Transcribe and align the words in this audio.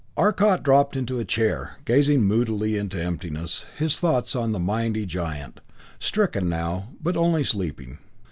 Arcot 0.17 0.63
dropped 0.63 0.95
into 0.95 1.19
a 1.19 1.25
chair, 1.25 1.75
gazing 1.85 2.23
moodily 2.23 2.75
into 2.75 2.99
emptiness, 2.99 3.65
his 3.77 3.99
thoughts 3.99 4.35
on 4.35 4.51
the 4.51 4.57
mighty 4.57 5.05
giant, 5.05 5.59
stricken 5.99 6.49
now, 6.49 6.89
but 6.99 7.15
only 7.15 7.43
sleeping. 7.43 7.99